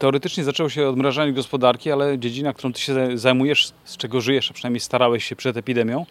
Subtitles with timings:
[0.00, 4.54] teoretycznie zaczęło się odmrażanie gospodarki, ale dziedzina, którą ty się zajmujesz, z czego żyjesz, a
[4.54, 6.06] przynajmniej starałeś się przed epidemią,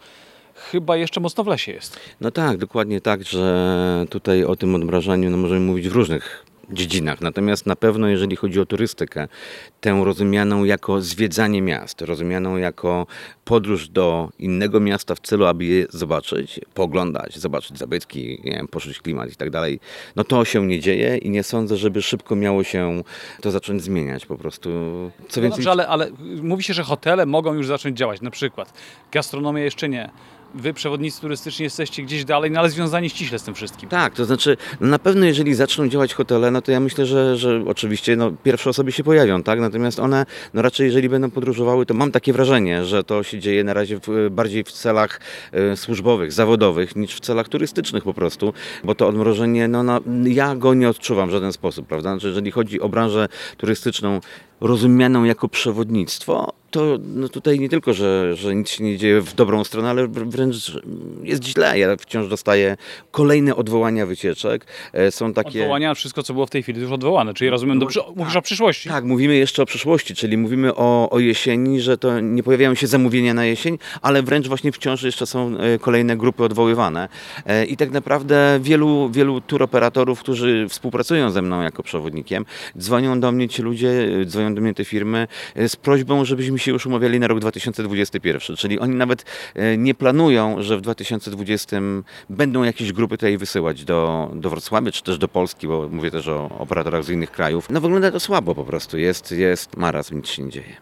[0.54, 2.00] chyba jeszcze mocno w lesie jest.
[2.20, 7.20] No tak, dokładnie tak, że tutaj o tym odmrażaniu no możemy mówić w różnych dziedzinach.
[7.20, 9.28] Natomiast na pewno, jeżeli chodzi o turystykę,
[9.80, 13.06] tę rozumianą jako zwiedzanie miast, rozumianą jako
[13.44, 19.00] podróż do innego miasta w celu, aby je zobaczyć, pooglądać, zobaczyć zabytki, nie wiem, poczuć
[19.00, 19.80] klimat i tak dalej,
[20.16, 23.02] no to się nie dzieje i nie sądzę, żeby szybko miało się
[23.40, 24.70] to zacząć zmieniać po prostu.
[25.28, 25.50] Co no więcej...
[25.50, 26.10] dobrze, ale, ale
[26.42, 28.72] mówi się, że hotele mogą już zacząć działać, na przykład.
[29.12, 30.10] Gastronomia jeszcze nie
[30.54, 33.88] wy, przewodnicy turystyczni, jesteście gdzieś dalej, no ale związani ściśle z tym wszystkim.
[33.88, 37.64] Tak, to znaczy na pewno jeżeli zaczną działać hotele, no to ja myślę, że, że
[37.66, 39.60] oczywiście no, pierwsze osoby się pojawią, tak?
[39.60, 43.64] Natomiast one, no raczej jeżeli będą podróżowały, to mam takie wrażenie, że to się dzieje
[43.64, 45.20] na razie w, bardziej w celach
[45.72, 48.52] y, służbowych, zawodowych, niż w celach turystycznych po prostu,
[48.84, 52.10] bo to odmrożenie, no, no ja go nie odczuwam w żaden sposób, prawda?
[52.10, 54.20] Znaczy, jeżeli chodzi o branżę turystyczną,
[54.60, 59.34] rozumianą jako przewodnictwo, to no tutaj nie tylko, że, że nic się nie dzieje w
[59.34, 60.72] dobrą stronę, ale wręcz
[61.22, 61.78] jest źle.
[61.78, 62.76] Ja wciąż dostaję
[63.10, 64.66] kolejne odwołania wycieczek.
[64.92, 65.60] E, są takie...
[65.60, 67.86] Odwołania, wszystko co było w tej chwili już odwołane, czyli rozumiem, no,
[68.16, 68.88] mówisz o przyszłości.
[68.88, 72.86] Tak, mówimy jeszcze o przyszłości, czyli mówimy o, o jesieni, że to nie pojawiają się
[72.86, 77.08] zamówienia na jesień, ale wręcz właśnie wciąż jeszcze są e, kolejne grupy odwoływane.
[77.46, 82.44] E, I tak naprawdę wielu, wielu turoperatorów, którzy współpracują ze mną jako przewodnikiem,
[82.78, 83.90] dzwonią do mnie ci ludzie,
[84.24, 88.78] dzwonią do mnie te firmy z prośbą, żebyśmy się już umawiali na rok 2021, czyli
[88.78, 91.76] oni nawet e, nie planują, że w 2020
[92.30, 96.28] będą jakieś grupy tutaj wysyłać do, do Wrocławia, czy też do Polski, bo mówię też
[96.28, 97.70] o operatorach z innych krajów.
[97.70, 100.76] No wygląda to słabo po prostu, jest, jest marazm, nic się nie dzieje.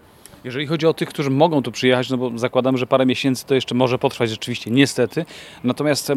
[0.44, 3.54] Jeżeli chodzi o tych, którzy mogą tu przyjechać, no bo zakładam, że parę miesięcy to
[3.54, 5.24] jeszcze może potrwać rzeczywiście, niestety.
[5.64, 6.12] Natomiast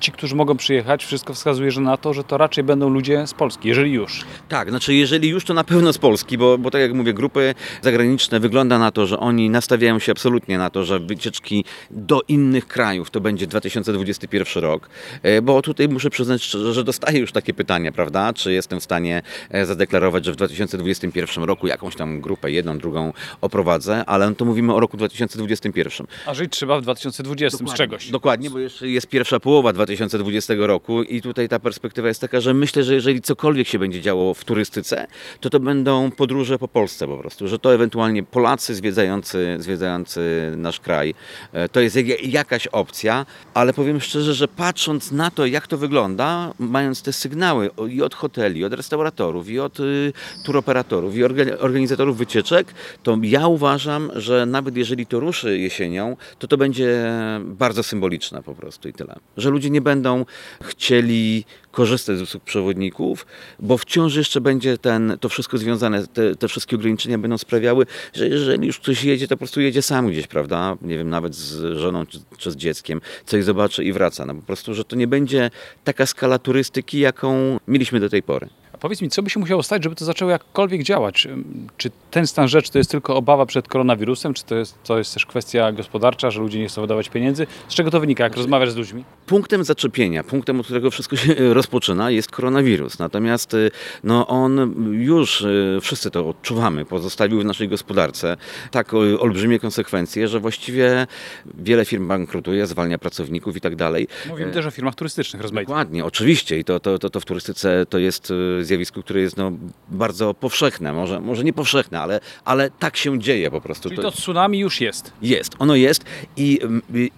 [0.00, 3.34] ci, którzy mogą przyjechać, wszystko wskazuje że na to, że to raczej będą ludzie z
[3.34, 4.24] Polski, jeżeli już.
[4.48, 7.54] Tak, znaczy jeżeli już, to na pewno z Polski, bo, bo tak jak mówię, grupy
[7.82, 12.66] zagraniczne wygląda na to, że oni nastawiają się absolutnie na to, że wycieczki do innych
[12.66, 14.88] krajów to będzie 2021 rok,
[15.22, 16.42] e, bo tutaj muszę przyznać
[16.72, 21.44] że dostaję już takie pytania, prawda, czy jestem w stanie e, zadeklarować, że w 2021
[21.44, 26.06] roku jakąś tam grupę, jedną, drugą oprowadzę, ale no to mówimy o roku 2021.
[26.26, 28.10] A żyć trzeba w 2020 dokładnie, z czegoś.
[28.10, 32.40] Dokładnie, bo jeszcze jest pierwsza połowa 2020 2020 roku i tutaj ta perspektywa jest taka,
[32.40, 35.06] że myślę, że jeżeli cokolwiek się będzie działo w turystyce,
[35.40, 40.80] to to będą podróże po Polsce po prostu, że to ewentualnie Polacy zwiedzający, zwiedzający nasz
[40.80, 41.14] kraj,
[41.52, 46.54] e, to jest jakaś opcja, ale powiem szczerze, że patrząc na to, jak to wygląda,
[46.58, 50.12] mając te sygnały i od hoteli, i od restauratorów, i od y,
[50.44, 51.24] turoperatorów, i
[51.58, 57.10] organizatorów wycieczek, to ja uważam, że nawet jeżeli to ruszy jesienią, to to będzie
[57.44, 59.16] bardzo symboliczne po prostu i tyle.
[59.36, 60.24] Że ludzie nie nie będą
[60.62, 63.26] chcieli korzystać z usług przewodników,
[63.60, 68.28] bo wciąż jeszcze będzie ten, to wszystko związane, te, te wszystkie ograniczenia będą sprawiały, że
[68.28, 70.76] jeżeli już ktoś jedzie, to po prostu jedzie sam gdzieś, prawda?
[70.82, 74.26] Nie wiem, nawet z żoną czy, czy z dzieckiem, coś zobaczy i wraca.
[74.26, 75.50] No po prostu, że to nie będzie
[75.84, 78.59] taka skala turystyki, jaką mieliśmy do tej pory.
[78.80, 81.28] Powiedz mi, co by się musiało stać, żeby to zaczęło jakkolwiek działać?
[81.76, 85.14] Czy ten stan rzeczy to jest tylko obawa przed koronawirusem, czy to jest, to jest
[85.14, 87.46] też kwestia gospodarcza, że ludzie nie chcą wydawać pieniędzy?
[87.68, 89.04] Z czego to wynika, jak znaczy, rozmawiasz z ludźmi?
[89.26, 92.98] Punktem zaczepienia, punktem, od którego wszystko się rozpoczyna, jest koronawirus.
[92.98, 93.70] Natomiast y,
[94.04, 98.36] no, on już, y, wszyscy to odczuwamy, pozostawił w naszej gospodarce
[98.70, 101.06] tak olbrzymie konsekwencje, że właściwie
[101.54, 104.08] wiele firm bankrutuje, zwalnia pracowników i tak dalej.
[104.28, 105.68] Mówimy też o firmach turystycznych, rozmaitych.
[105.68, 108.32] Dokładnie, oczywiście i to, to, to, to w turystyce to jest
[108.70, 109.52] zjawisko, które jest no,
[109.88, 113.88] bardzo powszechne, może, może nie powszechne, ale, ale tak się dzieje po prostu.
[113.88, 115.12] Czyli to, to tsunami już jest.
[115.22, 116.04] Jest, ono jest
[116.36, 116.60] i,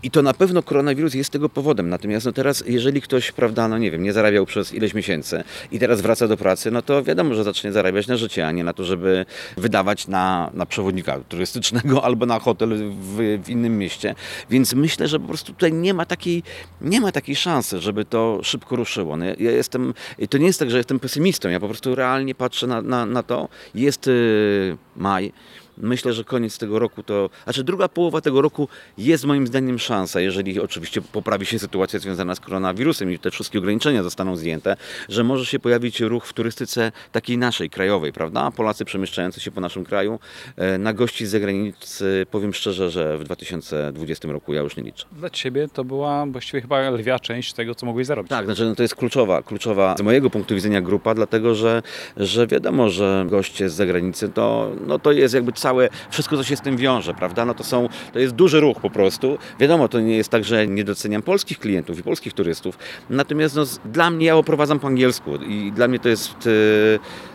[0.03, 1.89] i to na pewno koronawirus jest tego powodem.
[1.89, 5.79] Natomiast no teraz, jeżeli ktoś, prawda, no nie wiem, nie zarabiał przez ileś miesięcy i
[5.79, 8.73] teraz wraca do pracy, no to wiadomo, że zacznie zarabiać na życie, a nie na
[8.73, 9.27] to, żeby
[9.57, 14.15] wydawać na, na przewodnika turystycznego albo na hotel w, w innym mieście.
[14.51, 16.43] Więc myślę, że po prostu tutaj nie ma takiej,
[16.81, 19.17] nie ma takiej szansy, żeby to szybko ruszyło.
[19.17, 19.95] No ja, ja jestem,
[20.31, 23.23] to nie jest tak, że jestem pesymistą, ja po prostu realnie patrzę na, na, na
[23.23, 23.49] to.
[23.75, 25.33] Jest y, maj.
[25.79, 30.21] Myślę, że koniec tego roku to, znaczy druga połowa tego roku jest moim zdaniem szansa,
[30.21, 34.77] jeżeli oczywiście poprawi się sytuacja związana z koronawirusem i te wszystkie ograniczenia zostaną zdjęte,
[35.09, 38.51] że może się pojawić ruch w turystyce takiej naszej, krajowej, prawda?
[38.51, 40.19] Polacy przemieszczający się po naszym kraju
[40.57, 45.07] e, na gości z zagranicy, powiem szczerze, że w 2020 roku ja już nie liczę.
[45.13, 48.31] Dla Ciebie to była właściwie chyba lwia część tego, co mogłeś zarobić.
[48.31, 51.83] Tak, znaczy no to jest kluczowa, kluczowa z mojego punktu widzenia grupa, dlatego że,
[52.17, 56.57] że wiadomo, że goście z zagranicy to, no to jest jakby całe, wszystko co się
[56.57, 57.45] z tym wiąże, prawda?
[57.45, 59.39] No to są, to jest duży ruch po prostu.
[59.61, 62.79] Wiadomo, to nie jest tak, że nie doceniam polskich klientów i polskich turystów,
[63.11, 66.51] natomiast no, dla mnie, ja oprowadzam po angielsku i dla mnie to jest e,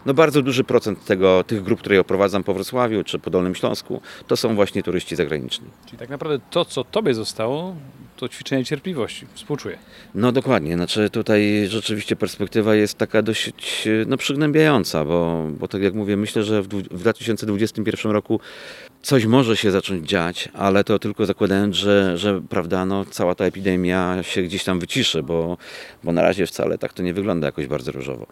[0.05, 4.01] no, bardzo duży procent tego, tych grup, które oprowadzam po Wrocławiu czy po Dolnym Śląsku,
[4.27, 5.67] to są właśnie turyści zagraniczni.
[5.85, 7.75] Czyli tak naprawdę to, co tobie zostało,
[8.17, 9.25] to ćwiczenie cierpliwości.
[9.33, 9.77] Współczuję.
[10.15, 13.53] No dokładnie, znaczy tutaj rzeczywiście perspektywa jest taka dość
[14.07, 18.39] no, przygnębiająca, bo, bo tak jak mówię, myślę, że w, w 2021 roku
[19.01, 23.45] coś może się zacząć dziać, ale to tylko zakładając, że, że prawda, no, cała ta
[23.45, 25.57] epidemia się gdzieś tam wyciszy, bo,
[26.03, 28.25] bo na razie wcale tak to nie wygląda jakoś bardzo różowo.